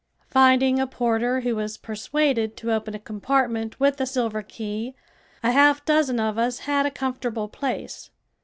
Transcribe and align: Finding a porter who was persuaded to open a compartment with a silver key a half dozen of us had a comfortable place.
Finding 0.31 0.79
a 0.79 0.87
porter 0.87 1.41
who 1.41 1.55
was 1.55 1.77
persuaded 1.77 2.57
to 2.57 2.71
open 2.73 2.95
a 2.95 2.99
compartment 2.99 3.79
with 3.79 4.01
a 4.01 4.07
silver 4.07 4.41
key 4.41 4.95
a 5.43 5.51
half 5.51 5.85
dozen 5.85 6.19
of 6.19 6.39
us 6.39 6.57
had 6.65 6.87
a 6.87 6.89
comfortable 6.89 7.47
place. 7.47 8.09